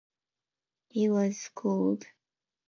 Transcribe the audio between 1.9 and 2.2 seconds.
in Ste.